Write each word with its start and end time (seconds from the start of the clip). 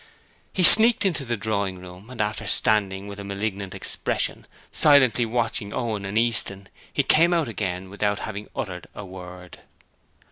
He 0.51 0.63
sneaked 0.63 1.05
into 1.05 1.25
the 1.25 1.37
drawing 1.37 1.77
room 1.77 2.09
and 2.09 2.19
after 2.19 2.47
standing 2.47 3.07
with 3.07 3.19
a 3.19 3.23
malignant 3.23 3.75
expression, 3.75 4.47
silently 4.71 5.27
watching 5.27 5.75
Owen 5.75 6.05
and 6.05 6.17
Easton, 6.17 6.69
he 6.91 7.03
came 7.03 7.35
out 7.35 7.47
again 7.47 7.87
without 7.87 8.17
having 8.17 8.49
uttered 8.55 8.87
a 8.95 9.05
word. 9.05 9.59